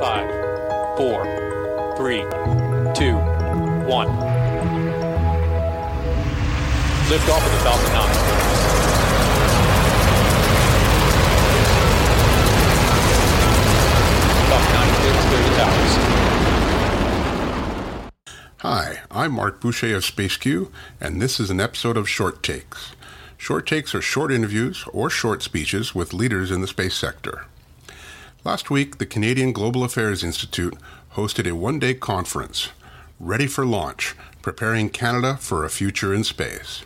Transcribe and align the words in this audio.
Five, 0.00 0.30
four, 0.96 1.24
three, 1.98 2.22
two, 2.94 3.16
one. 3.86 4.08
Lift 7.10 7.28
off 7.28 7.44
of 7.44 7.52
the 7.52 7.58
Falcon 7.58 7.92
9. 7.92 8.08
Falcon 14.48 14.72
9 14.72 14.94
clear 14.94 15.12
to 15.12 15.20
clear 15.28 15.42
the 15.42 15.52
towers. 15.54 15.92
Hi, 18.60 19.00
I'm 19.10 19.32
Marc 19.32 19.60
Boucher 19.60 19.94
of 19.94 20.04
SpaceQ, 20.04 20.70
and 20.98 21.20
this 21.20 21.38
is 21.38 21.50
an 21.50 21.60
episode 21.60 21.98
of 21.98 22.08
Short 22.08 22.42
Takes. 22.42 22.92
Short 23.36 23.66
Takes 23.66 23.94
are 23.94 24.00
short 24.00 24.32
interviews 24.32 24.86
or 24.94 25.10
short 25.10 25.42
speeches 25.42 25.94
with 25.94 26.14
leaders 26.14 26.50
in 26.50 26.62
the 26.62 26.66
space 26.66 26.94
sector. 26.94 27.44
Last 28.42 28.70
week, 28.70 28.96
the 28.96 29.04
Canadian 29.04 29.52
Global 29.52 29.84
Affairs 29.84 30.24
Institute 30.24 30.74
hosted 31.12 31.46
a 31.46 31.54
one 31.54 31.78
day 31.78 31.92
conference, 31.92 32.70
Ready 33.18 33.46
for 33.46 33.66
Launch 33.66 34.14
Preparing 34.40 34.88
Canada 34.88 35.36
for 35.36 35.62
a 35.62 35.68
Future 35.68 36.14
in 36.14 36.24
Space. 36.24 36.82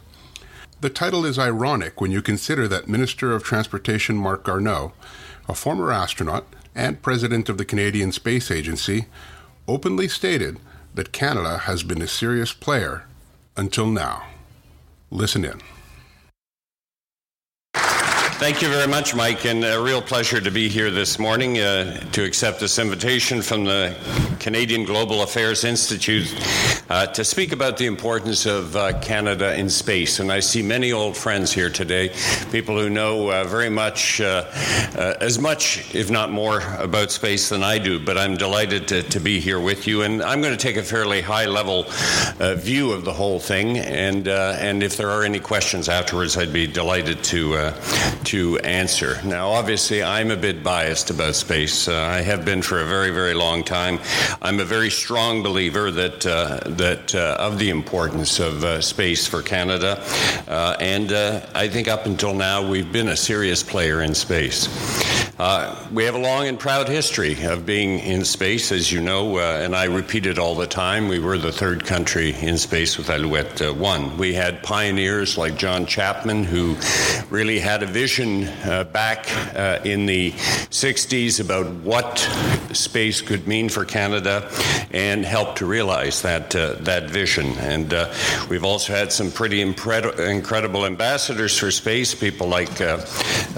The 0.81 0.91
title 0.91 1.25
is 1.25 1.39
ironic 1.39 2.01
when 2.01 2.11
you 2.11 2.23
consider 2.23 2.67
that 2.67 2.89
Minister 2.89 3.33
of 3.33 3.45
Transportation 3.45 4.17
Marc 4.17 4.43
Garneau, 4.43 4.95
a 5.49 5.55
former 5.55 5.93
astronaut 5.93 6.45
and 6.75 7.03
president 7.03 7.49
of 7.49 7.57
the 7.57 7.65
Canadian 7.65 8.11
Space 8.11 8.51
Agency, 8.51 9.07
openly 9.69 10.09
stated 10.09 10.59
that 10.97 11.13
Canada 11.13 11.59
has 11.59 11.85
been 11.85 12.03
a 12.03 12.09
serious 12.09 12.53
player 12.53 13.05
until 13.57 13.87
now. 13.87 14.25
Listen 15.09 15.45
in. 15.45 15.61
Thank 18.37 18.63
you 18.63 18.69
very 18.69 18.89
much, 18.89 19.15
Mike, 19.15 19.47
and 19.47 19.65
a 19.65 19.81
real 19.81 20.03
pleasure 20.03 20.41
to 20.41 20.51
be 20.51 20.69
here 20.69 20.91
this 20.91 21.21
morning 21.21 21.57
uh, 21.61 22.01
to 22.11 22.25
accept 22.25 22.59
this 22.59 22.81
invitation 22.81 23.41
from 23.41 23.65
the 23.65 23.97
Canadian 24.41 24.85
Global 24.85 25.23
Affairs 25.23 25.63
Institute 25.63 26.35
uh, 26.91 27.07
to 27.07 27.25
speak 27.25 27.53
about 27.53 27.79
the 27.79 27.87
importance 27.87 28.45
of 28.45 28.77
uh, 28.77 28.99
Canada 29.01 29.55
in 29.55 29.71
space. 29.71 30.19
And 30.19 30.33
I 30.33 30.41
see 30.41 30.63
many 30.63 30.93
old 30.93 31.17
friends 31.17 31.53
here 31.53 31.71
today, 31.71 32.11
people 32.51 32.79
who 32.79 32.91
know 32.91 33.31
uh, 33.31 33.45
very 33.45 33.71
much, 33.71 34.21
uh, 34.21 34.45
uh, 34.97 35.15
as 35.21 35.39
much, 35.39 35.95
if 35.95 36.11
not 36.11 36.31
more, 36.31 36.61
about 36.79 37.13
space 37.13 37.49
than 37.49 37.63
I 37.63 37.79
do. 37.79 37.99
But 37.99 38.19
I'm 38.19 38.37
delighted 38.37 38.89
to, 38.89 39.03
to 39.05 39.21
be 39.21 39.39
here 39.39 39.61
with 39.61 39.87
you, 39.87 40.03
and 40.03 40.21
I'm 40.23 40.43
going 40.43 40.57
to 40.57 40.63
take 40.63 40.77
a 40.77 40.83
fairly 40.83 41.23
high 41.23 41.47
level 41.47 41.87
view 42.39 42.93
of 42.93 43.05
the 43.05 43.13
whole 43.13 43.39
thing. 43.39 43.79
And 43.79 44.29
and 44.29 44.83
if 44.83 44.97
there 44.97 45.11
are 45.11 45.23
any 45.23 45.41
questions 45.41 45.89
afterwards, 45.89 46.37
I'd 46.37 46.53
be 46.53 46.67
delighted 46.67 47.23
to 47.25 47.73
to 48.25 48.34
answer. 48.35 49.21
Now, 49.25 49.51
obviously, 49.51 50.03
I'm 50.03 50.31
a 50.31 50.37
bit 50.37 50.63
biased 50.63 51.11
about 51.11 51.35
space. 51.35 51.87
Uh, 51.87 51.95
I 51.95 52.21
have 52.23 52.45
been 52.45 52.63
for 52.63 52.81
a 52.81 52.85
very, 52.85 53.11
very 53.11 53.35
long 53.35 53.63
time. 53.63 54.01
I'm 54.43 54.61
a 54.61 54.65
very 54.65 54.91
strong 54.91 55.43
believer 55.43 55.91
that 55.93 56.27
uh, 56.27 56.61
that 56.71 57.15
uh, 57.15 57.37
of 57.39 57.59
the 57.59 57.71
importance 57.71 58.41
of 58.41 58.65
uh, 58.65 58.81
space 58.81 59.27
for 59.27 59.43
Canada, 59.43 60.03
uh, 60.49 60.77
and 60.81 61.13
uh, 61.13 61.47
I 61.55 61.69
think 61.69 61.87
up 61.87 62.07
until 62.07 62.35
now 62.35 62.69
we've 62.69 62.91
been 62.93 63.09
a 63.09 63.17
serious 63.17 63.63
player 63.63 64.03
in 64.03 64.15
space. 64.15 64.69
We 65.93 66.05
have 66.05 66.15
a 66.15 66.19
long 66.19 66.47
and 66.47 66.59
proud 66.59 66.89
history 66.89 67.45
of 67.45 67.67
being 67.67 67.99
in 67.99 68.25
space, 68.25 68.71
as 68.71 68.93
you 68.93 69.01
know, 69.01 69.39
and 69.39 69.75
I 69.75 69.85
repeat 69.85 70.27
it 70.27 70.39
all 70.39 70.55
the 70.55 70.67
time. 70.67 71.09
We 71.09 71.19
were 71.19 71.39
the 71.39 71.53
third 71.53 71.85
country 71.85 72.35
in 72.41 72.59
space 72.59 72.97
with 72.97 73.11
Alouette 73.11 73.75
1. 73.77 74.17
We 74.17 74.35
had 74.35 74.63
pioneers 74.63 75.37
like 75.37 75.57
John 75.57 75.87
Chapman 75.87 76.45
who 76.45 76.77
really 77.31 77.59
had 77.59 77.83
a 77.83 77.87
vision 77.87 78.45
uh, 78.45 78.85
back 78.85 79.27
uh, 79.57 79.81
in 79.85 80.07
the 80.07 80.33
60s 80.33 81.41
about 81.41 81.71
what 81.83 82.19
space 82.73 83.21
could 83.21 83.47
mean 83.47 83.69
for 83.69 83.85
Canada 83.85 84.51
and 84.93 85.25
helped 85.25 85.59
to 85.59 85.67
realize 85.67 86.23
that, 86.23 86.55
uh, 86.55 86.75
that 86.81 87.11
vision. 87.11 87.47
And 87.59 87.93
uh, 87.93 88.13
we've 88.49 88.65
also 88.65 88.93
had 88.93 89.13
some 89.13 89.31
pretty 89.31 89.65
impre- 89.65 90.19
incredible 90.29 90.87
ambassadors 90.87 91.59
for 91.59 91.71
space, 91.71 92.15
people 92.15 92.49
like 92.49 92.81
uh, 92.81 93.05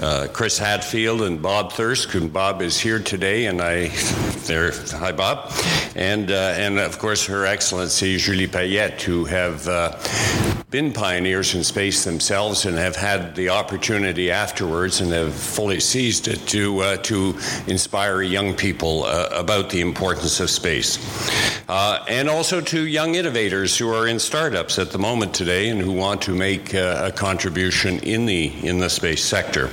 uh, 0.01 0.27
Chris 0.33 0.57
Hadfield 0.57 1.21
and 1.21 1.41
Bob 1.41 1.66
Thirsk, 1.73 2.15
and 2.15 2.31
Bob 2.31 2.61
is 2.61 2.79
here 2.79 2.99
today, 2.99 3.45
and 3.45 3.61
I, 3.61 3.87
there, 4.45 4.71
hi 4.71 5.11
Bob, 5.11 5.51
and, 5.95 6.31
uh, 6.31 6.53
and 6.57 6.79
of 6.79 6.99
course 6.99 7.25
Her 7.25 7.45
Excellency 7.45 8.17
Julie 8.17 8.47
Payette, 8.47 9.01
who 9.01 9.25
have 9.25 9.67
uh, 9.67 9.97
been 10.69 10.91
pioneers 10.91 11.55
in 11.55 11.63
space 11.63 12.03
themselves 12.03 12.65
and 12.65 12.77
have 12.77 12.97
had 12.97 13.33
the 13.35 13.47
opportunity 13.47 14.29
afterwards 14.29 14.99
and 14.99 15.13
have 15.13 15.33
fully 15.33 15.79
seized 15.79 16.27
it 16.27 16.45
to 16.45 16.79
uh, 16.81 16.97
to 16.97 17.33
inspire 17.67 18.21
young 18.21 18.53
people 18.53 19.03
uh, 19.05 19.29
about 19.31 19.69
the 19.69 19.79
importance 19.79 20.41
of 20.41 20.49
space, 20.49 20.99
uh, 21.69 22.03
and 22.09 22.29
also 22.29 22.59
to 22.59 22.85
young 22.85 23.15
innovators 23.15 23.77
who 23.77 23.89
are 23.93 24.07
in 24.07 24.19
startups 24.19 24.77
at 24.77 24.91
the 24.91 24.97
moment 24.97 25.33
today 25.33 25.69
and 25.69 25.79
who 25.79 25.93
want 25.93 26.21
to 26.21 26.35
make 26.35 26.75
uh, 26.75 27.01
a 27.05 27.11
contribution 27.13 27.99
in 27.99 28.25
the 28.25 28.47
in 28.67 28.77
the 28.77 28.89
space 28.89 29.23
sector. 29.23 29.69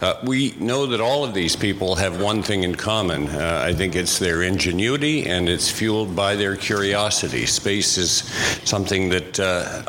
Uh, 0.00 0.14
we 0.24 0.54
know 0.58 0.86
that 0.86 1.02
all 1.02 1.22
of 1.22 1.34
these 1.34 1.54
people 1.54 1.96
have 1.96 2.18
one 2.18 2.42
thing 2.42 2.62
in 2.62 2.74
common. 2.74 3.28
Uh, 3.28 3.62
I 3.62 3.74
think 3.74 3.94
it's 3.94 4.18
their 4.18 4.40
ingenuity 4.40 5.26
and 5.26 5.50
it's 5.50 5.70
fueled 5.70 6.16
by 6.16 6.34
their 6.34 6.56
curiosity. 6.56 7.44
Space 7.44 7.98
is 7.98 8.22
something 8.64 9.10
that 9.10 9.38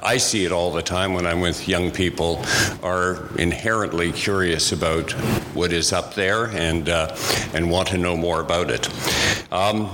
I 0.04 0.18
see 0.18 0.41
it 0.46 0.52
all 0.52 0.72
the 0.72 0.82
time 0.82 1.14
when 1.14 1.26
I'm 1.26 1.42
with 1.42 1.68
young 1.68 1.92
people, 1.92 2.44
are 2.84 3.30
inherently 3.38 4.12
curious 4.12 4.72
about 4.72 5.12
what 5.54 5.72
is 5.72 5.94
up 5.94 6.14
there 6.16 6.46
and, 6.46 6.90
uh, 6.90 7.16
and 7.54 7.70
want 7.70 7.90
to 7.90 7.98
know 7.98 8.16
more 8.16 8.42
about 8.42 8.70
it. 8.70 8.90
Um, 9.52 9.90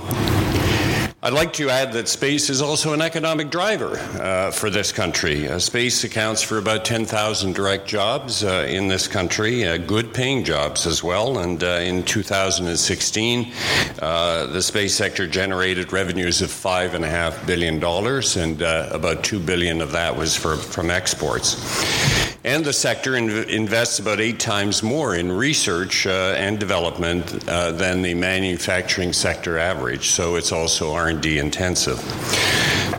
I'd 1.23 1.33
like 1.33 1.53
to 1.53 1.71
add 1.71 1.93
that 1.93 2.07
space 2.07 2.47
is 2.51 2.61
also 2.61 2.93
an 2.93 3.01
economic 3.01 3.49
driver 3.49 3.97
uh, 4.21 4.51
for 4.51 4.69
this 4.69 4.91
country. 4.91 5.47
Uh, 5.47 5.57
space 5.57 6.03
accounts 6.03 6.43
for 6.43 6.59
about 6.59 6.85
10,000 6.85 7.55
direct 7.55 7.87
jobs 7.87 8.43
uh, 8.43 8.67
in 8.69 8.87
this 8.87 9.07
country, 9.07 9.65
uh, 9.65 9.77
good 9.77 10.13
paying 10.13 10.43
jobs 10.43 10.85
as 10.85 11.03
well. 11.03 11.39
And 11.39 11.63
uh, 11.63 11.79
in 11.81 12.03
2016, 12.03 13.51
uh, 13.97 14.45
the 14.45 14.61
space 14.61 14.93
sector 14.93 15.25
generated 15.25 15.91
revenues 15.91 16.43
of 16.43 16.51
$5.5 16.51 17.47
billion, 17.47 17.83
and 17.83 18.61
about 18.93 19.23
2 19.23 19.39
billion 19.39 19.81
of 19.81 19.93
that 19.93 20.15
was 20.15 20.35
for, 20.35 20.55
from 20.55 20.91
exports. 20.91 22.36
And 22.47 22.63
the 22.63 22.71
sector 22.71 23.11
inv- 23.11 23.49
invests 23.49 23.99
about 23.99 24.21
eight 24.21 24.39
times 24.39 24.81
more 24.81 25.15
in 25.15 25.29
research 25.29 26.07
and 26.07 26.57
development 26.57 27.25
than 27.45 28.01
the 28.01 28.13
manufacturing 28.13 29.11
sector 29.11 29.57
average. 29.57 30.11
So 30.11 30.37
it's 30.37 30.53
also 30.53 30.93
R&D 30.95 31.39
intensive. 31.39 31.99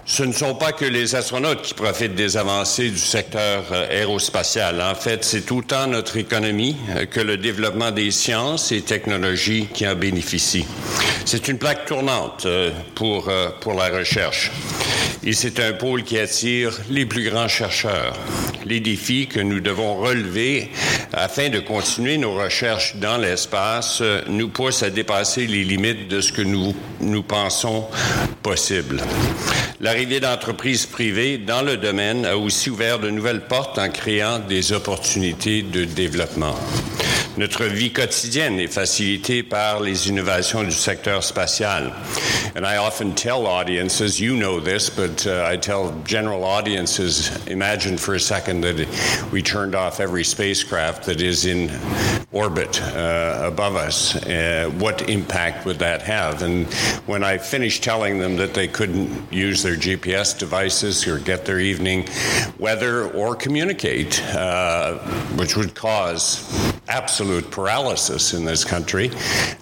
Ce 0.04 0.22
ne 0.22 0.32
sont 0.32 0.54
pas 0.54 0.72
que 0.72 0.84
les 0.84 1.14
astronautes 1.14 1.62
qui 1.62 1.72
profitent 1.72 2.14
des 2.14 2.37
avancées 2.37 2.91
du 2.91 2.98
secteur 2.98 3.72
aérospatial. 3.72 4.82
En 4.82 4.94
fait, 4.94 5.25
c'est 5.25 5.50
autant 5.50 5.87
notre 5.87 6.19
économie 6.19 6.76
que 7.10 7.20
le 7.20 7.38
développement 7.38 7.91
des 7.91 8.10
sciences 8.10 8.70
et 8.70 8.82
technologies 8.82 9.66
qui 9.72 9.88
en 9.88 9.94
bénéficient. 9.94 10.66
C'est 11.25 11.48
une 11.48 11.56
plaque 11.56 11.87
tournante 11.87 12.47
pour, 12.94 13.31
pour 13.60 13.72
la 13.72 13.88
recherche. 13.88 14.50
Et 15.28 15.34
c'est 15.34 15.60
un 15.60 15.74
pôle 15.74 16.04
qui 16.04 16.18
attire 16.18 16.72
les 16.88 17.04
plus 17.04 17.28
grands 17.28 17.48
chercheurs. 17.48 18.16
Les 18.64 18.80
défis 18.80 19.26
que 19.26 19.40
nous 19.40 19.60
devons 19.60 19.96
relever 19.96 20.70
afin 21.12 21.50
de 21.50 21.58
continuer 21.58 22.16
nos 22.16 22.32
recherches 22.32 22.96
dans 22.96 23.18
l'espace 23.18 24.02
nous 24.26 24.48
poussent 24.48 24.82
à 24.82 24.88
dépasser 24.88 25.46
les 25.46 25.64
limites 25.64 26.08
de 26.08 26.22
ce 26.22 26.32
que 26.32 26.40
nous, 26.40 26.74
nous 27.00 27.22
pensons 27.22 27.88
possible. 28.42 29.02
L'arrivée 29.82 30.20
d'entreprises 30.20 30.86
privées 30.86 31.36
dans 31.36 31.60
le 31.60 31.76
domaine 31.76 32.24
a 32.24 32.38
aussi 32.38 32.70
ouvert 32.70 32.98
de 32.98 33.10
nouvelles 33.10 33.44
portes 33.44 33.78
en 33.78 33.90
créant 33.90 34.38
des 34.38 34.72
opportunités 34.72 35.60
de 35.60 35.84
développement. 35.84 36.56
Notre 37.38 37.66
vie 37.66 37.93
quotidienne 37.93 38.59
est 38.59 38.66
facilitée 38.66 39.44
par 39.44 39.78
les 39.78 40.09
innovations 40.09 40.65
du 40.65 40.72
secteur 40.72 41.22
spatial. 41.22 41.93
And 42.56 42.67
I 42.67 42.79
often 42.79 43.14
tell 43.14 43.46
audiences, 43.46 44.19
you 44.19 44.35
know 44.35 44.58
this, 44.58 44.90
but 44.90 45.25
uh, 45.25 45.46
I 45.46 45.56
tell 45.56 45.94
general 46.05 46.43
audiences, 46.43 47.31
imagine 47.46 47.96
for 47.96 48.17
a 48.17 48.19
second 48.19 48.62
that 48.62 48.88
we 49.31 49.40
turned 49.40 49.76
off 49.76 50.00
every 50.00 50.25
spacecraft 50.25 51.05
that 51.06 51.20
is 51.20 51.46
in 51.46 51.70
orbit 52.32 52.82
uh, 52.82 53.43
above 53.44 53.76
us. 53.76 54.17
Uh, 54.17 54.69
what 54.76 55.08
impact 55.08 55.64
would 55.64 55.79
that 55.79 56.02
have? 56.02 56.43
And 56.43 56.67
when 57.06 57.23
I 57.23 57.38
finished 57.38 57.84
telling 57.84 58.19
them 58.19 58.34
that 58.38 58.55
they 58.55 58.67
couldn't 58.67 59.32
use 59.32 59.62
their 59.62 59.76
GPS 59.76 60.37
devices 60.37 61.06
or 61.06 61.20
get 61.20 61.44
their 61.44 61.61
evening 61.61 62.08
weather 62.58 63.08
or 63.12 63.37
communicate, 63.37 64.20
uh, 64.34 64.99
which 65.37 65.56
would 65.56 65.76
cause 65.76 66.77
absolute 66.88 67.50
paralysis 67.50 68.35
in 68.35 68.44
this 68.44 68.64
country, 68.64 69.11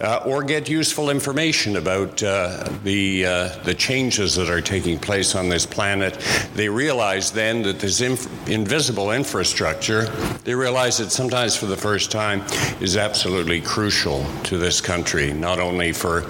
uh, 0.00 0.22
or 0.24 0.42
get 0.42 0.68
useful 0.68 1.10
information 1.10 1.76
about 1.76 2.22
uh, 2.22 2.68
the 2.84 3.26
uh, 3.26 3.48
the 3.64 3.74
changes 3.74 4.34
that 4.36 4.48
are 4.48 4.60
taking 4.60 4.98
place 4.98 5.34
on 5.34 5.48
this 5.48 5.66
planet. 5.66 6.14
They 6.54 6.68
realize 6.68 7.30
then 7.30 7.62
that 7.62 7.80
this 7.80 8.00
inf- 8.00 8.48
invisible 8.48 9.10
infrastructure. 9.12 10.06
They 10.44 10.54
realize 10.54 10.98
that 10.98 11.10
sometimes 11.10 11.56
for 11.56 11.66
the 11.66 11.76
first 11.76 12.10
time 12.10 12.42
is 12.80 12.96
absolutely 12.96 13.60
crucial 13.60 14.24
to 14.44 14.58
this 14.58 14.80
country, 14.80 15.32
not 15.32 15.58
only 15.58 15.92
for 15.92 16.24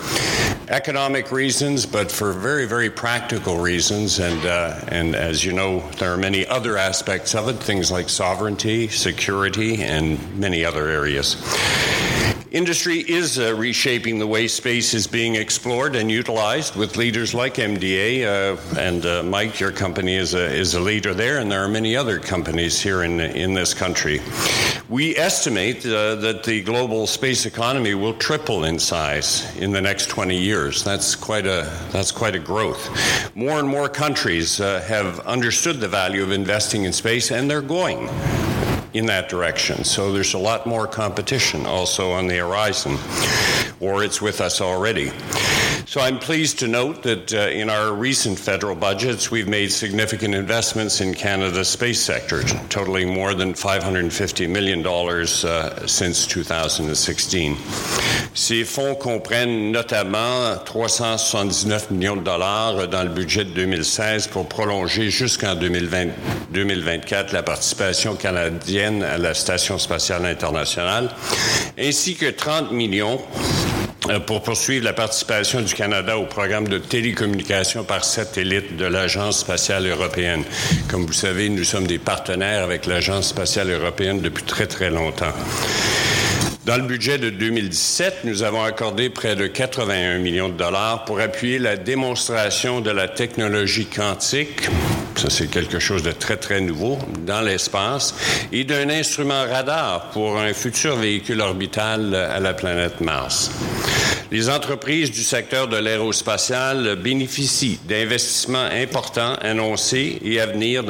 economic 0.68 1.30
reasons, 1.32 1.86
but 1.86 2.10
for 2.10 2.32
very 2.32 2.66
very 2.66 2.90
practical 2.90 3.58
reasons. 3.58 4.18
And 4.18 4.44
uh, 4.44 4.80
and 4.88 5.14
as 5.14 5.44
you 5.44 5.52
know, 5.52 5.80
there 5.98 6.12
are 6.12 6.16
many 6.16 6.46
other 6.46 6.76
aspects 6.76 7.34
of 7.34 7.48
it, 7.48 7.54
things 7.54 7.90
like 7.90 8.08
sovereignty, 8.08 8.88
security, 8.88 9.82
and 9.82 10.38
many 10.38 10.64
other 10.64 10.88
areas. 10.88 11.36
Industry 12.56 13.00
is 13.00 13.38
uh, 13.38 13.54
reshaping 13.54 14.18
the 14.18 14.26
way 14.26 14.48
space 14.48 14.94
is 14.94 15.06
being 15.06 15.34
explored 15.34 15.94
and 15.94 16.10
utilized 16.10 16.74
with 16.74 16.96
leaders 16.96 17.34
like 17.34 17.56
MDA. 17.56 18.24
Uh, 18.24 18.80
and 18.80 19.04
uh, 19.04 19.22
Mike, 19.22 19.60
your 19.60 19.70
company 19.70 20.14
is 20.14 20.32
a, 20.32 20.54
is 20.54 20.72
a 20.72 20.80
leader 20.80 21.12
there, 21.12 21.36
and 21.36 21.52
there 21.52 21.62
are 21.62 21.68
many 21.68 21.94
other 21.94 22.18
companies 22.18 22.80
here 22.80 23.02
in, 23.02 23.20
in 23.20 23.52
this 23.52 23.74
country. 23.74 24.22
We 24.88 25.18
estimate 25.18 25.84
uh, 25.84 26.14
that 26.14 26.44
the 26.44 26.62
global 26.62 27.06
space 27.06 27.44
economy 27.44 27.92
will 27.92 28.14
triple 28.14 28.64
in 28.64 28.78
size 28.78 29.54
in 29.56 29.72
the 29.72 29.82
next 29.82 30.08
20 30.08 30.34
years. 30.34 30.82
That's 30.82 31.14
quite 31.14 31.44
a, 31.44 31.70
that's 31.92 32.10
quite 32.10 32.36
a 32.36 32.38
growth. 32.38 33.36
More 33.36 33.58
and 33.58 33.68
more 33.68 33.90
countries 33.90 34.62
uh, 34.62 34.80
have 34.88 35.20
understood 35.26 35.78
the 35.78 35.88
value 35.88 36.22
of 36.22 36.32
investing 36.32 36.84
in 36.84 36.94
space, 36.94 37.30
and 37.30 37.50
they're 37.50 37.60
going 37.60 38.08
in 38.96 39.06
that 39.06 39.28
direction. 39.28 39.84
So 39.84 40.12
there's 40.12 40.34
a 40.34 40.38
lot 40.38 40.66
more 40.66 40.87
competition 40.87 41.66
also 41.66 42.12
on 42.12 42.26
the 42.26 42.38
horizon, 42.38 42.98
or 43.81 44.02
it's 44.02 44.22
with 44.22 44.40
us 44.40 44.60
already. 44.60 45.12
So 45.87 46.00
I'm 46.00 46.19
pleased 46.19 46.58
to 46.60 46.69
note 46.69 47.04
that 47.04 47.32
uh, 47.32 47.48
in 47.48 47.70
our 47.70 47.93
recent 47.93 48.38
federal 48.38 48.75
budgets, 48.75 49.31
we've 49.31 49.46
made 49.46 49.70
significant 49.70 50.34
investments 50.34 51.00
in 51.00 51.14
Canada's 51.14 51.69
space 51.69 52.00
sector, 52.00 52.43
totaling 52.69 53.14
more 53.14 53.34
than 53.34 53.54
$550 53.54 54.48
million 54.50 54.84
uh, 54.84 55.87
since 55.87 56.26
2016. 56.26 57.56
Ces 58.36 58.66
fonds 58.66 58.94
comprennent 58.94 59.72
notamment 59.72 60.58
379 60.62 61.90
millions 61.90 62.16
de 62.16 62.20
dollars 62.20 62.86
dans 62.86 63.02
le 63.02 63.08
budget 63.08 63.46
de 63.46 63.50
2016 63.52 64.26
pour 64.26 64.46
prolonger 64.46 65.08
jusqu'en 65.08 65.54
2024 65.54 67.32
la 67.32 67.42
participation 67.42 68.14
canadienne 68.14 69.02
à 69.02 69.16
la 69.16 69.32
Station 69.32 69.78
spatiale 69.78 70.26
internationale, 70.26 71.08
ainsi 71.78 72.14
que 72.14 72.26
30 72.26 72.72
millions 72.72 73.22
euh, 74.10 74.20
pour 74.20 74.42
poursuivre 74.42 74.84
la 74.84 74.92
participation 74.92 75.62
du 75.62 75.72
Canada 75.72 76.18
au 76.18 76.26
programme 76.26 76.68
de 76.68 76.76
télécommunication 76.76 77.84
par 77.84 78.04
satellite 78.04 78.76
de 78.76 78.84
l'Agence 78.84 79.38
spatiale 79.38 79.86
européenne. 79.86 80.44
Comme 80.90 81.06
vous 81.06 81.14
savez, 81.14 81.48
nous 81.48 81.64
sommes 81.64 81.86
des 81.86 81.98
partenaires 81.98 82.62
avec 82.62 82.84
l'Agence 82.84 83.28
spatiale 83.28 83.70
européenne 83.70 84.20
depuis 84.20 84.44
très 84.44 84.66
très 84.66 84.90
longtemps. 84.90 85.32
Dans 86.66 86.78
le 86.78 86.82
budget 86.82 87.16
de 87.18 87.30
2017, 87.30 88.24
nous 88.24 88.42
avons 88.42 88.64
accordé 88.64 89.08
près 89.08 89.36
de 89.36 89.46
81 89.46 90.18
millions 90.18 90.48
de 90.48 90.56
dollars 90.56 91.04
pour 91.04 91.20
appuyer 91.20 91.60
la 91.60 91.76
démonstration 91.76 92.80
de 92.80 92.90
la 92.90 93.06
technologie 93.06 93.86
quantique, 93.86 94.68
ça 95.14 95.30
c'est 95.30 95.46
quelque 95.46 95.78
chose 95.78 96.02
de 96.02 96.10
très 96.10 96.36
très 96.36 96.60
nouveau, 96.60 96.98
dans 97.24 97.40
l'espace, 97.40 98.16
et 98.50 98.64
d'un 98.64 98.90
instrument 98.90 99.44
radar 99.48 100.10
pour 100.10 100.40
un 100.40 100.52
futur 100.54 100.96
véhicule 100.96 101.40
orbital 101.40 102.12
à 102.16 102.40
la 102.40 102.52
planète 102.52 103.00
Mars. 103.00 103.52
Les 104.32 104.50
entreprises 104.50 105.12
du 105.12 105.23
secteur 105.23 105.69
de 105.69 105.76
l'aérospatial 105.76 106.96
bénéficient 106.96 107.78
d'investissements 107.88 108.58
importants 108.58 109.34
annoncés 109.40 110.19
et 110.25 110.40
à 110.40 110.46
venir 110.46 110.84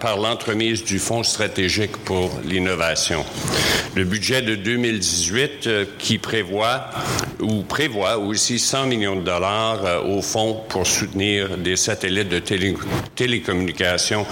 par 0.00 0.16
l'entremise 0.16 0.82
du 0.82 0.98
Fonds 0.98 1.24
stratégique 1.24 1.96
pour 2.04 2.30
l'innovation. 2.44 3.24
Le 3.94 4.04
budget 4.04 4.40
de 4.40 4.54
2018 4.54 5.66
euh, 5.66 5.84
qui 5.98 6.16
prévoit 6.16 6.86
ou 7.40 7.62
prévoit 7.62 8.16
aussi 8.16 8.58
100 8.58 8.86
millions 8.86 9.16
de 9.16 9.20
dollars 9.20 9.84
euh, 9.84 10.00
au 10.00 10.22
fonds 10.22 10.62
pour 10.70 10.86
soutenir 10.86 11.58
des 11.58 11.76
satellites 11.76 12.30
de 12.30 12.38
télé 12.38 12.74
télécommunications 13.14 14.24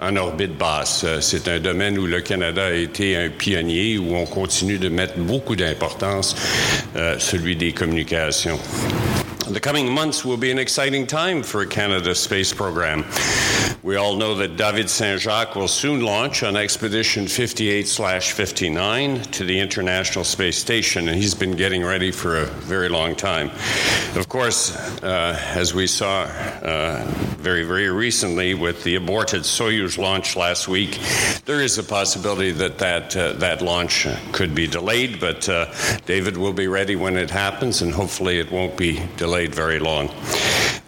en 0.00 0.14
orbite 0.14 0.56
basse. 0.56 1.02
Euh, 1.04 1.20
c'est 1.20 1.48
un 1.48 1.58
domaine 1.58 1.98
où 1.98 2.06
le 2.06 2.20
Canada 2.20 2.66
a 2.66 2.72
été 2.72 3.16
un 3.16 3.28
pionnier, 3.28 3.98
où 3.98 4.14
on 4.14 4.24
continue 4.24 4.78
de 4.78 4.88
mettre 4.88 5.18
beaucoup 5.18 5.56
d'importance, 5.56 6.36
des 7.56 7.72
communications. 7.72 8.58
The 9.48 9.60
coming 9.60 9.90
months 9.90 10.26
will 10.26 10.36
be 10.36 10.50
an 10.50 10.58
exciting 10.58 11.06
time 11.06 11.42
for 11.42 11.64
Canada's 11.64 12.20
space 12.20 12.52
program. 12.52 13.06
We 13.82 13.96
all 13.96 14.16
know 14.16 14.34
that 14.34 14.58
David 14.58 14.90
Saint 14.90 15.22
Jacques 15.22 15.54
will 15.54 15.68
soon 15.68 16.02
launch 16.02 16.42
on 16.42 16.54
Expedition 16.54 17.26
58 17.26 17.88
59 17.88 19.22
to 19.22 19.44
the 19.44 19.58
International 19.58 20.24
Space 20.24 20.58
Station, 20.58 21.08
and 21.08 21.16
he's 21.16 21.34
been 21.34 21.56
getting 21.56 21.82
ready 21.82 22.10
for 22.10 22.36
a 22.36 22.44
very 22.44 22.90
long 22.90 23.14
time. 23.14 23.50
Of 24.16 24.28
course, 24.28 24.76
uh, 25.02 25.40
as 25.54 25.72
we 25.72 25.86
saw 25.86 26.24
uh, 26.24 27.04
very, 27.38 27.62
very 27.62 27.88
recently 27.88 28.52
with 28.52 28.84
the 28.84 28.96
aborted 28.96 29.42
Soyuz 29.42 29.96
launch 29.96 30.36
last 30.36 30.68
week, 30.68 30.98
there 31.46 31.62
is 31.62 31.78
a 31.78 31.84
possibility 31.84 32.50
that 32.50 32.76
that, 32.78 33.16
uh, 33.16 33.32
that 33.34 33.62
launch 33.62 34.06
could 34.32 34.54
be 34.54 34.66
delayed, 34.66 35.20
but 35.20 35.48
uh, 35.48 35.72
David 36.04 36.36
will 36.36 36.52
be 36.52 36.66
ready 36.66 36.96
when 36.96 37.16
it 37.16 37.30
happens, 37.30 37.80
and 37.80 37.94
hopefully 37.94 38.38
it 38.38 38.50
won't 38.50 38.76
be 38.76 39.00
delayed 39.16 39.37
very 39.46 39.78
long. 39.78 40.10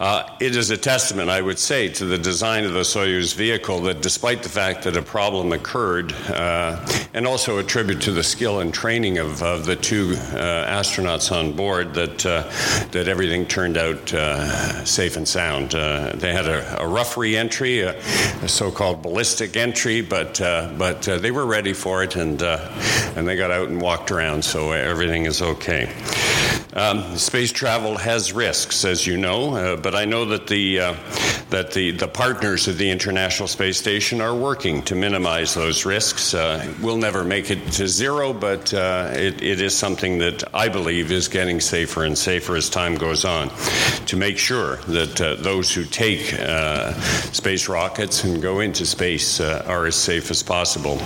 Uh, 0.01 0.27
it 0.41 0.57
is 0.57 0.71
a 0.71 0.79
testament, 0.79 1.29
I 1.29 1.43
would 1.43 1.59
say, 1.59 1.87
to 1.91 2.07
the 2.07 2.17
design 2.17 2.65
of 2.65 2.73
the 2.73 2.81
Soyuz 2.81 3.35
vehicle 3.35 3.81
that 3.83 4.01
despite 4.01 4.43
the 4.43 4.49
fact 4.49 4.85
that 4.85 4.97
a 4.97 5.03
problem 5.03 5.53
occurred, 5.53 6.15
uh, 6.31 6.83
and 7.13 7.27
also 7.27 7.59
a 7.59 7.63
tribute 7.63 8.01
to 8.03 8.11
the 8.11 8.23
skill 8.23 8.61
and 8.61 8.73
training 8.73 9.19
of, 9.19 9.43
of 9.43 9.67
the 9.67 9.77
two 9.77 10.13
uh, 10.13 10.67
astronauts 10.67 11.31
on 11.31 11.53
board, 11.53 11.93
that, 11.93 12.25
uh, 12.25 12.45
that 12.93 13.09
everything 13.09 13.45
turned 13.45 13.77
out 13.77 14.15
uh, 14.15 14.83
safe 14.87 15.19
and 15.19 15.29
sound. 15.29 15.73
They 15.73 16.33
had 16.33 16.47
a, 16.47 16.83
a 16.83 16.89
rough 16.89 17.19
re 17.19 17.37
entry, 17.37 17.81
a, 17.81 17.99
a 18.43 18.49
so 18.49 18.71
called 18.71 19.03
ballistic 19.03 19.55
entry, 19.55 20.01
but, 20.01 20.39
but 20.79 21.03
they 21.03 21.31
were 21.31 21.45
ready 21.45 21.75
for 21.75 22.03
it 22.03 22.17
and, 22.17 22.41
and 22.41 23.29
they 23.29 23.37
got 23.37 23.51
out 23.51 23.69
and 23.69 23.83
walked 23.83 24.11
around, 24.11 24.43
so 24.43 24.73
everything 24.73 25.27
is 25.27 25.43
okay. 25.43 25.93
Um, 26.73 27.17
space 27.17 27.51
travel 27.51 27.97
has 27.97 28.33
risks, 28.33 28.85
as 28.85 29.05
you 29.05 29.17
know, 29.17 29.57
uh, 29.57 29.77
but 29.77 29.97
I 29.97 30.05
know 30.05 30.25
that 30.27 30.47
the 30.47 30.81
uh, 30.81 30.95
that 31.51 31.73
the, 31.73 31.91
the 31.91 32.07
partners 32.07 32.69
of 32.69 32.79
the 32.79 32.89
International 32.89 33.49
Space 33.49 33.77
Station 33.77 34.21
are 34.21 34.37
working 34.37 34.83
to 34.83 34.95
minimize 34.95 35.53
those 35.53 35.85
risks. 35.85 36.33
Uh, 36.33 36.73
we'll 36.81 36.97
never 36.97 37.25
make 37.25 37.51
it 37.51 37.73
to 37.73 37.89
zero, 37.89 38.33
but 38.33 38.73
uh, 38.73 39.11
it, 39.15 39.43
it 39.43 39.61
is 39.61 39.77
something 39.77 40.19
that 40.19 40.45
I 40.55 40.69
believe 40.69 41.11
is 41.11 41.27
getting 41.27 41.59
safer 41.59 42.05
and 42.05 42.17
safer 42.17 42.55
as 42.55 42.71
time 42.71 42.95
goes 42.95 43.25
on. 43.25 43.51
To 44.07 44.17
make 44.17 44.39
sure 44.39 44.77
that 44.77 45.21
uh, 45.21 45.35
those 45.37 45.75
who 45.75 45.85
take 45.85 46.35
uh, 46.35 46.93
space 47.33 47.69
rockets 47.69 48.23
and 48.23 48.41
go 48.41 48.61
into 48.61 48.87
space 48.87 49.41
are 49.41 49.87
as 49.87 49.97
safe 49.97 50.31
as 50.31 50.45
possible. 50.45 51.01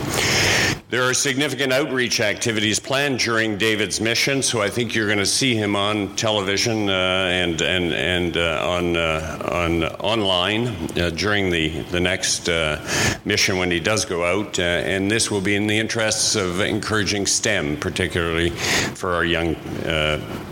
There 0.94 1.02
are 1.02 1.12
significant 1.12 1.72
outreach 1.72 2.20
activities 2.20 2.78
planned 2.78 3.18
during 3.18 3.58
David's 3.58 4.00
mission, 4.00 4.44
so 4.44 4.62
I 4.62 4.70
think 4.70 4.94
you're 4.94 5.08
going 5.08 5.18
to 5.18 5.26
see 5.26 5.56
him 5.56 5.74
on 5.74 6.14
television 6.14 6.88
uh, 6.88 6.92
and 6.92 7.60
and 7.62 7.92
and 7.92 8.36
uh, 8.36 8.64
on 8.64 8.96
uh, 8.96 9.48
on 9.50 9.82
online 9.82 10.68
uh, 10.96 11.10
during 11.10 11.50
the 11.50 11.80
the 11.90 11.98
next 11.98 12.48
uh, 12.48 12.80
mission 13.24 13.58
when 13.58 13.72
he 13.72 13.80
does 13.80 14.04
go 14.04 14.24
out, 14.24 14.56
uh, 14.60 14.62
and 14.62 15.10
this 15.10 15.32
will 15.32 15.40
be 15.40 15.56
in 15.56 15.66
the 15.66 15.76
interests 15.76 16.36
of 16.36 16.60
encouraging 16.60 17.26
STEM, 17.26 17.76
particularly 17.78 18.50
for 18.50 19.14
our 19.14 19.24
young 19.24 19.56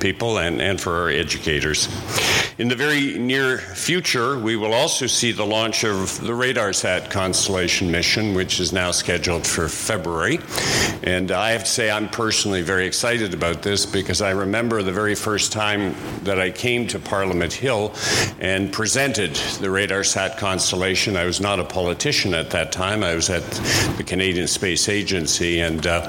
people 0.00 0.40
and 0.40 0.61
and 0.61 0.80
for 0.80 1.02
our 1.02 1.08
educators. 1.08 1.88
In 2.58 2.68
the 2.68 2.76
very 2.76 3.18
near 3.18 3.58
future, 3.58 4.38
we 4.38 4.56
will 4.56 4.75
also 4.75 5.06
see 5.06 5.32
the 5.32 5.46
launch 5.46 5.84
of 5.84 6.20
the 6.20 6.32
RadarSat 6.32 7.11
constellation 7.11 7.90
mission, 7.90 8.34
which 8.34 8.61
is 8.61 8.72
now 8.72 8.90
scheduled 8.90 9.46
for 9.46 9.68
February. 9.68 10.31
And 11.02 11.32
I 11.32 11.50
have 11.50 11.64
to 11.64 11.70
say, 11.70 11.90
I'm 11.90 12.08
personally 12.08 12.62
very 12.62 12.86
excited 12.86 13.34
about 13.34 13.62
this 13.62 13.86
because 13.86 14.22
I 14.22 14.30
remember 14.30 14.82
the 14.82 14.92
very 14.92 15.16
first 15.16 15.52
time 15.52 15.96
that 16.22 16.38
I 16.38 16.50
came 16.50 16.86
to 16.88 17.00
Parliament 17.00 17.52
Hill 17.52 17.92
and 18.38 18.72
presented 18.72 19.34
the 19.34 19.66
RadarSat 19.66 20.38
constellation. 20.38 21.16
I 21.16 21.24
was 21.24 21.40
not 21.40 21.58
a 21.58 21.64
politician 21.64 22.34
at 22.34 22.50
that 22.50 22.70
time. 22.70 23.02
I 23.02 23.14
was 23.14 23.30
at 23.30 23.42
the 23.96 24.04
Canadian 24.06 24.46
Space 24.46 24.88
Agency, 24.88 25.60
and 25.60 25.84
uh, 25.86 26.08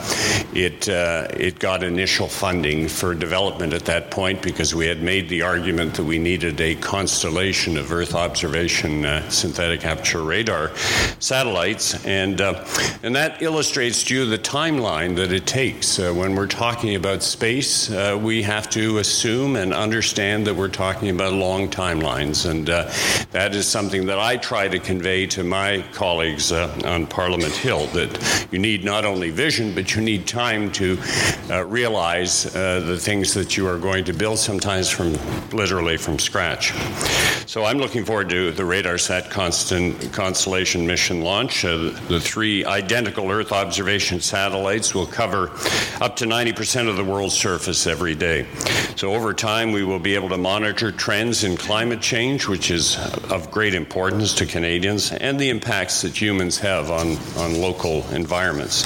it 0.53 0.87
uh, 0.89 1.27
it 1.31 1.57
got 1.59 1.81
initial 1.83 2.27
funding 2.27 2.87
for 2.87 3.15
development 3.15 3.73
at 3.73 3.85
that 3.85 4.11
point 4.11 4.41
because 4.41 4.75
we 4.75 4.85
had 4.85 5.01
made 5.01 5.27
the 5.29 5.41
argument 5.41 5.95
that 5.95 6.03
we 6.03 6.19
needed 6.19 6.61
a 6.61 6.75
constellation 6.75 7.77
of 7.77 7.91
Earth 7.91 8.13
observation 8.13 9.05
uh, 9.05 9.27
synthetic 9.29 9.85
aperture 9.85 10.21
radar 10.21 10.75
satellites, 11.19 12.05
and 12.05 12.41
uh, 12.41 12.63
and 13.01 13.15
that 13.15 13.41
illustrates 13.41 14.03
you 14.13 14.25
the 14.25 14.37
timeline 14.37 15.15
that 15.15 15.33
it 15.33 15.47
takes. 15.47 15.97
Uh, 15.97 16.13
when 16.13 16.35
we're 16.35 16.45
talking 16.45 16.95
about 16.95 17.23
space, 17.23 17.89
uh, 17.89 18.17
we 18.21 18.43
have 18.43 18.69
to 18.69 18.99
assume 18.99 19.55
and 19.55 19.73
understand 19.73 20.45
that 20.45 20.53
we're 20.53 20.67
talking 20.67 21.09
about 21.09 21.33
long 21.33 21.67
timelines. 21.67 22.49
And 22.49 22.69
uh, 22.69 22.91
that 23.31 23.55
is 23.55 23.67
something 23.67 24.05
that 24.05 24.19
I 24.19 24.37
try 24.37 24.67
to 24.67 24.77
convey 24.77 25.25
to 25.27 25.43
my 25.43 25.83
colleagues 25.93 26.51
uh, 26.51 26.79
on 26.85 27.07
Parliament 27.07 27.53
Hill 27.53 27.87
that 27.87 28.47
you 28.51 28.59
need 28.59 28.83
not 28.83 29.03
only 29.03 29.31
vision, 29.31 29.73
but 29.73 29.95
you 29.95 30.01
need 30.01 30.27
time 30.27 30.71
to 30.73 30.97
uh, 31.49 31.65
realize 31.65 32.43
the 32.53 32.97
things 32.99 33.33
that 33.33 33.57
you 33.57 33.67
are 33.67 33.79
going 33.79 34.03
to 34.05 34.13
build, 34.13 34.37
sometimes 34.37 34.89
from 34.89 35.13
literally 35.51 35.97
from 35.97 36.19
scratch. 36.19 36.71
So 37.53 37.65
I'm 37.65 37.77
looking 37.77 38.03
forward 38.03 38.29
to 38.29 38.51
the 38.51 38.63
RadarSat 38.63 39.29
constant 39.29 40.11
constellation 40.11 40.87
mission 40.87 41.21
launch. 41.21 41.63
Uh, 41.63 41.91
the 42.07 42.19
three 42.19 42.65
identical 42.65 43.29
Earth 43.29 43.51
observation 43.51 44.21
satellites 44.21 44.95
will 44.95 45.05
cover 45.05 45.51
up 46.01 46.15
to 46.15 46.25
90% 46.25 46.89
of 46.89 46.97
the 46.97 47.03
world's 47.03 47.35
surface 47.35 47.85
every 47.85 48.15
day. 48.15 48.47
So 48.95 49.13
over 49.13 49.35
time, 49.35 49.71
we 49.71 49.83
will 49.83 49.99
be 49.99 50.15
able 50.15 50.29
to 50.29 50.37
monitor 50.37 50.91
trends 50.91 51.43
in 51.43 51.55
climate 51.55 52.01
change, 52.01 52.47
which 52.47 52.71
is 52.71 52.97
of 53.29 53.51
great 53.51 53.75
importance 53.75 54.33
to 54.33 54.47
Canadians, 54.47 55.11
and 55.11 55.39
the 55.39 55.51
impacts 55.51 56.01
that 56.01 56.19
humans 56.19 56.57
have 56.57 56.89
on, 56.89 57.17
on 57.37 57.61
local 57.61 58.03
environments. 58.09 58.83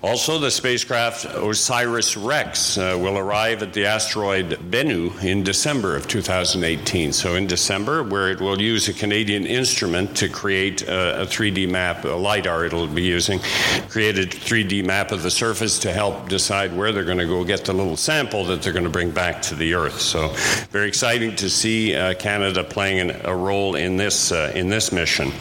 Also, 0.00 0.38
the 0.38 0.48
spacecraft 0.48 1.26
OSIRIS 1.26 2.16
REx 2.16 2.78
uh, 2.78 2.96
will 2.96 3.18
arrive 3.18 3.64
at 3.64 3.72
the 3.72 3.84
asteroid 3.84 4.50
Bennu 4.70 5.24
in 5.24 5.42
December 5.42 5.96
of 5.96 6.06
2018. 6.06 7.12
So, 7.12 7.34
in 7.34 7.48
December, 7.48 8.04
where 8.04 8.30
it 8.30 8.40
will 8.40 8.62
use 8.62 8.86
a 8.86 8.92
Canadian 8.92 9.44
instrument 9.44 10.16
to 10.18 10.28
create 10.28 10.82
a, 10.82 11.22
a 11.22 11.26
3D 11.26 11.68
map, 11.68 12.04
a 12.04 12.10
LIDAR 12.10 12.64
it'll 12.64 12.86
be 12.86 13.02
using, 13.02 13.40
create 13.88 14.16
a 14.18 14.22
3D 14.22 14.84
map 14.84 15.10
of 15.10 15.24
the 15.24 15.32
surface 15.32 15.80
to 15.80 15.92
help 15.92 16.28
decide 16.28 16.76
where 16.76 16.92
they're 16.92 17.02
going 17.02 17.18
to 17.18 17.26
go 17.26 17.42
get 17.42 17.64
the 17.64 17.72
little 17.72 17.96
sample 17.96 18.44
that 18.44 18.62
they're 18.62 18.72
going 18.72 18.84
to 18.84 18.90
bring 18.90 19.10
back 19.10 19.42
to 19.42 19.56
the 19.56 19.74
Earth. 19.74 20.00
So, 20.00 20.28
very 20.70 20.86
exciting 20.86 21.34
to 21.34 21.50
see 21.50 21.96
uh, 21.96 22.14
Canada 22.14 22.62
playing 22.62 23.10
an, 23.10 23.20
a 23.24 23.34
role 23.34 23.74
in 23.74 23.96
this, 23.96 24.30
uh, 24.30 24.52
in 24.54 24.68
this 24.68 24.92
mission. 24.92 25.32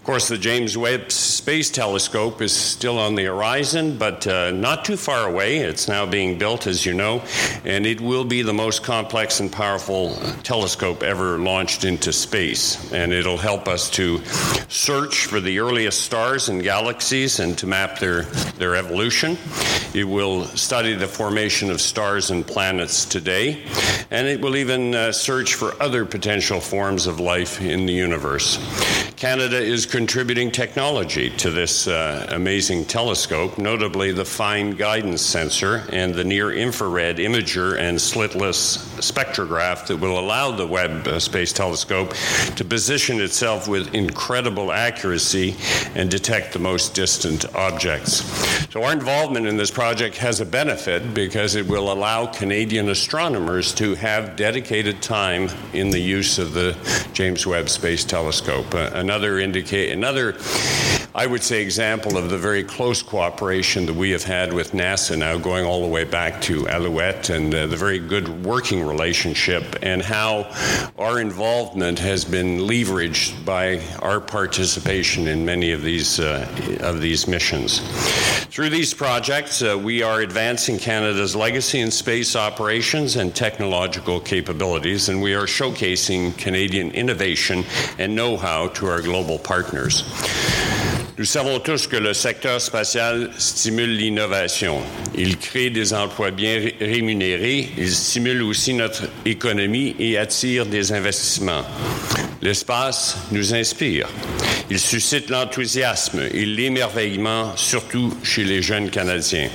Of 0.00 0.06
course, 0.06 0.28
the 0.28 0.38
James 0.38 0.78
Webb 0.78 1.12
Space 1.12 1.70
Telescope 1.70 2.40
is 2.40 2.56
still 2.56 2.98
on 2.98 3.16
the 3.16 3.26
horizon, 3.26 3.98
but 3.98 4.26
uh, 4.26 4.50
not 4.50 4.86
too 4.86 4.96
far 4.96 5.28
away. 5.28 5.58
It's 5.58 5.88
now 5.88 6.06
being 6.06 6.38
built, 6.38 6.66
as 6.66 6.86
you 6.86 6.94
know, 6.94 7.22
and 7.66 7.84
it 7.84 8.00
will 8.00 8.24
be 8.24 8.40
the 8.40 8.54
most 8.54 8.82
complex 8.82 9.40
and 9.40 9.52
powerful 9.52 10.14
telescope 10.42 11.02
ever 11.02 11.38
launched 11.38 11.84
into 11.84 12.14
space. 12.14 12.90
And 12.94 13.12
it'll 13.12 13.36
help 13.36 13.68
us 13.68 13.90
to 13.90 14.24
search 14.68 15.26
for 15.26 15.38
the 15.38 15.58
earliest 15.58 16.00
stars 16.00 16.48
and 16.48 16.62
galaxies 16.62 17.38
and 17.38 17.56
to 17.58 17.66
map 17.66 17.98
their, 17.98 18.22
their 18.56 18.76
evolution. 18.76 19.36
It 19.92 20.04
will 20.04 20.44
study 20.44 20.94
the 20.94 21.08
formation 21.08 21.70
of 21.70 21.78
stars 21.78 22.30
and 22.30 22.46
planets 22.46 23.04
today, 23.04 23.64
and 24.10 24.26
it 24.26 24.40
will 24.40 24.56
even 24.56 24.94
uh, 24.94 25.12
search 25.12 25.54
for 25.54 25.80
other 25.82 26.06
potential 26.06 26.58
forms 26.58 27.06
of 27.06 27.20
life 27.20 27.60
in 27.60 27.84
the 27.84 27.92
universe. 27.92 28.58
Canada 29.20 29.58
is 29.58 29.84
contributing 29.84 30.50
technology 30.50 31.28
to 31.28 31.50
this 31.50 31.86
uh, 31.86 32.26
amazing 32.30 32.86
telescope, 32.86 33.58
notably 33.58 34.12
the 34.12 34.24
fine 34.24 34.70
guidance 34.70 35.20
sensor 35.20 35.86
and 35.92 36.14
the 36.14 36.24
near 36.24 36.52
infrared 36.52 37.18
imager 37.18 37.78
and 37.78 37.98
slitless 37.98 38.78
spectrograph 38.98 39.86
that 39.86 39.98
will 39.98 40.18
allow 40.18 40.50
the 40.50 40.66
Webb 40.66 41.06
uh, 41.06 41.20
Space 41.20 41.52
Telescope 41.52 42.14
to 42.56 42.64
position 42.64 43.20
itself 43.20 43.68
with 43.68 43.94
incredible 43.94 44.72
accuracy 44.72 45.54
and 45.94 46.10
detect 46.10 46.54
the 46.54 46.58
most 46.58 46.94
distant 46.94 47.44
objects. 47.54 48.24
So, 48.72 48.84
our 48.84 48.92
involvement 48.92 49.46
in 49.46 49.58
this 49.58 49.70
project 49.70 50.16
has 50.16 50.40
a 50.40 50.46
benefit 50.46 51.12
because 51.12 51.56
it 51.56 51.66
will 51.66 51.92
allow 51.92 52.24
Canadian 52.24 52.88
astronomers 52.88 53.74
to 53.74 53.96
have 53.96 54.36
dedicated 54.36 55.02
time 55.02 55.50
in 55.74 55.90
the 55.90 56.00
use 56.00 56.38
of 56.38 56.54
the 56.54 56.74
James 57.12 57.46
Webb 57.46 57.68
Space 57.68 58.02
Telescope. 58.02 58.74
Uh, 58.74 58.90
another 59.10 59.40
indicate 59.40 59.90
another 59.90 60.36
I 61.12 61.26
would 61.26 61.42
say 61.42 61.60
example 61.60 62.16
of 62.16 62.30
the 62.30 62.38
very 62.38 62.62
close 62.62 63.02
cooperation 63.02 63.86
that 63.86 63.94
we 63.94 64.12
have 64.12 64.22
had 64.22 64.52
with 64.52 64.70
NASA 64.70 65.18
now 65.18 65.38
going 65.38 65.64
all 65.64 65.82
the 65.82 65.88
way 65.88 66.04
back 66.04 66.40
to 66.42 66.68
Alouette 66.68 67.30
and 67.30 67.52
uh, 67.52 67.66
the 67.66 67.76
very 67.76 67.98
good 67.98 68.44
working 68.44 68.86
relationship 68.86 69.64
and 69.82 70.02
how 70.02 70.48
our 70.96 71.20
involvement 71.20 71.98
has 71.98 72.24
been 72.24 72.58
leveraged 72.58 73.44
by 73.44 73.80
our 73.98 74.20
participation 74.20 75.26
in 75.26 75.44
many 75.44 75.72
of 75.72 75.82
these 75.82 76.20
uh, 76.20 76.46
of 76.80 77.00
these 77.00 77.26
missions. 77.26 77.80
Through 78.46 78.70
these 78.70 78.94
projects, 78.94 79.62
uh, 79.62 79.76
we 79.76 80.04
are 80.04 80.20
advancing 80.20 80.78
Canada's 80.78 81.34
legacy 81.34 81.80
in 81.80 81.90
space 81.90 82.36
operations 82.36 83.16
and 83.16 83.34
technological 83.34 84.20
capabilities, 84.20 85.08
and 85.08 85.20
we 85.20 85.34
are 85.34 85.46
showcasing 85.46 86.38
Canadian 86.38 86.92
innovation 86.92 87.64
and 87.98 88.14
know-how 88.14 88.68
to 88.68 88.86
our 88.86 89.02
global 89.02 89.40
partners. 89.40 90.04
Nous 91.18 91.24
savons 91.24 91.58
tous 91.58 91.86
que 91.86 91.96
le 91.96 92.14
secteur 92.14 92.60
spatial 92.60 93.30
stimule 93.36 93.96
l'innovation. 93.96 94.78
Il 95.14 95.36
crée 95.36 95.70
des 95.70 95.92
emplois 95.92 96.30
bien 96.30 96.60
rémunérés, 96.80 97.70
il 97.76 97.90
stimule 97.90 98.42
aussi 98.42 98.74
notre 98.74 99.04
économie 99.26 99.94
et 99.98 100.16
attire 100.16 100.66
des 100.66 100.92
investissements. 100.92 101.64
L'espace 102.42 103.18
nous 103.32 103.54
inspire. 103.54 104.08
Il 104.70 104.78
suscite 104.78 105.30
l'enthousiasme 105.30 106.22
et 106.32 106.46
l'émerveillement, 106.46 107.56
surtout 107.56 108.16
chez 108.22 108.44
les 108.44 108.62
jeunes 108.62 108.88
Canadiens. 108.88 109.50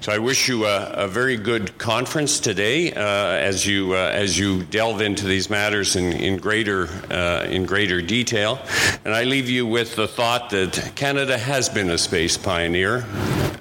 So 0.00 0.12
I 0.12 0.18
wish 0.18 0.48
you 0.48 0.64
a, 0.64 0.92
a 0.92 1.08
very 1.08 1.36
good 1.36 1.76
conference 1.76 2.40
today 2.40 2.90
uh, 2.90 3.02
as 3.02 3.66
you 3.66 3.92
uh, 3.92 4.10
as 4.14 4.38
you 4.38 4.62
delve 4.62 5.02
into 5.02 5.26
these 5.26 5.50
matters 5.50 5.94
in, 5.94 6.14
in 6.14 6.38
greater 6.38 6.88
uh, 7.10 7.44
in 7.44 7.66
greater 7.66 8.00
detail. 8.00 8.58
And 9.04 9.14
I 9.14 9.24
leave 9.24 9.50
you 9.50 9.66
with 9.66 9.96
the 9.96 10.08
thought 10.08 10.48
that 10.50 10.92
Canada 10.94 11.36
has 11.36 11.68
been 11.68 11.90
a 11.90 11.98
space 11.98 12.38
pioneer, 12.38 13.04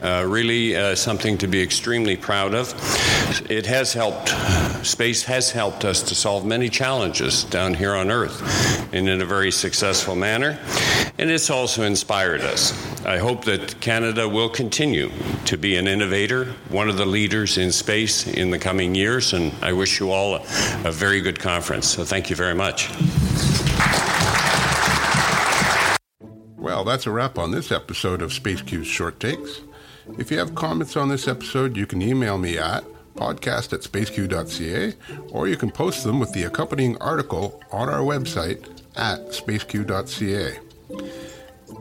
uh, 0.01 0.23
really 0.25 0.77
uh, 0.77 0.95
something 0.95 1.37
to 1.39 1.47
be 1.47 1.61
extremely 1.61 2.15
proud 2.15 2.53
of. 2.53 2.73
It 3.51 3.65
has 3.65 3.91
helped 3.91 4.29
space 4.85 5.23
has 5.23 5.51
helped 5.51 5.83
us 5.83 6.03
to 6.03 6.15
solve 6.15 6.45
many 6.45 6.69
challenges 6.69 7.43
down 7.43 7.73
here 7.73 7.93
on 7.93 8.09
Earth, 8.09 8.41
and 8.93 9.09
in 9.09 9.19
a 9.19 9.25
very 9.25 9.51
successful 9.51 10.15
manner. 10.15 10.57
And 11.17 11.29
it's 11.29 11.49
also 11.49 11.83
inspired 11.83 12.39
us. 12.39 12.88
I 13.05 13.17
hope 13.17 13.45
that 13.45 13.79
Canada 13.79 14.27
will 14.27 14.49
continue 14.49 15.09
to 15.45 15.57
be 15.57 15.77
an 15.77 15.87
innovator 15.87 16.45
one 16.69 16.89
of 16.89 16.97
the 16.97 17.05
leaders 17.05 17.57
in 17.57 17.71
space 17.71 18.27
in 18.27 18.51
the 18.51 18.59
coming 18.59 18.93
years, 18.93 19.33
and 19.33 19.53
I 19.61 19.73
wish 19.73 19.99
you 19.99 20.11
all 20.11 20.35
a, 20.35 20.91
very 20.91 21.21
good 21.21 21.39
conference. 21.39 21.87
So 21.87 22.03
thank 22.03 22.29
you 22.29 22.35
very 22.35 22.55
much. 22.55 22.89
Well, 26.57 26.83
that's 26.83 27.07
a 27.07 27.11
wrap 27.11 27.37
on 27.37 27.51
this 27.51 27.71
episode 27.71 28.21
of 28.21 28.31
SpaceQ's 28.31 28.87
Short 28.87 29.19
Takes. 29.19 29.61
If 30.17 30.29
you 30.29 30.37
have 30.39 30.53
comments 30.55 30.97
on 30.97 31.09
this 31.09 31.27
episode, 31.27 31.77
you 31.77 31.85
can 31.85 32.01
email 32.01 32.37
me 32.37 32.57
at 32.57 32.83
podcast 33.15 33.73
at 33.73 33.81
spaceq.ca 33.81 34.93
or 35.31 35.47
you 35.47 35.57
can 35.57 35.71
post 35.71 36.03
them 36.03 36.19
with 36.19 36.31
the 36.33 36.43
accompanying 36.43 36.97
article 36.97 37.61
on 37.71 37.89
our 37.89 38.01
website 38.01 38.81
at 38.95 39.19
spaceq.ca. 39.29 40.59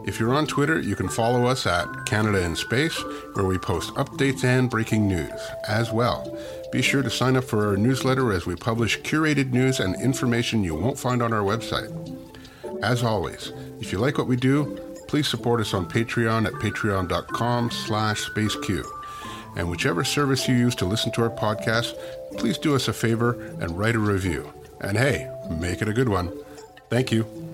If 0.06 0.18
you're 0.18 0.34
on 0.34 0.46
Twitter, 0.46 0.80
you 0.80 0.96
can 0.96 1.08
follow 1.08 1.46
us 1.46 1.66
at 1.66 2.06
Canada 2.06 2.42
in 2.42 2.56
Space, 2.56 2.96
where 3.34 3.46
we 3.46 3.58
post 3.58 3.94
updates 3.94 4.44
and 4.44 4.70
breaking 4.70 5.06
news 5.06 5.40
as 5.66 5.92
well. 5.92 6.36
Be 6.72 6.82
sure 6.82 7.02
to 7.02 7.10
sign 7.10 7.36
up 7.36 7.44
for 7.44 7.66
our 7.66 7.76
newsletter 7.76 8.32
as 8.32 8.46
we 8.46 8.56
publish 8.56 9.00
curated 9.00 9.52
news 9.52 9.80
and 9.80 10.00
information 10.00 10.64
you 10.64 10.74
won't 10.74 10.98
find 10.98 11.22
on 11.22 11.32
our 11.32 11.42
website. 11.42 11.92
As 12.82 13.02
always, 13.02 13.52
if 13.80 13.92
you 13.92 13.98
like 13.98 14.18
what 14.18 14.28
we 14.28 14.36
do, 14.36 14.76
please 15.08 15.28
support 15.28 15.60
us 15.60 15.74
on 15.74 15.88
Patreon 15.88 16.46
at 16.46 16.52
patreon.com 16.54 17.70
slash 17.70 18.30
spaceq. 18.30 18.84
And 19.56 19.70
whichever 19.70 20.04
service 20.04 20.46
you 20.46 20.54
use 20.54 20.74
to 20.76 20.84
listen 20.84 21.10
to 21.12 21.22
our 21.22 21.30
podcast, 21.30 21.94
please 22.36 22.58
do 22.58 22.74
us 22.74 22.88
a 22.88 22.92
favor 22.92 23.32
and 23.60 23.76
write 23.78 23.96
a 23.96 23.98
review. 23.98 24.52
And 24.80 24.96
hey, 24.96 25.30
make 25.50 25.82
it 25.82 25.88
a 25.88 25.92
good 25.92 26.08
one. 26.08 26.32
Thank 26.90 27.10
you. 27.10 27.47